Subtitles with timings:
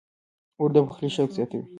[0.57, 1.63] اوړه د پخلي شوق زیاتوي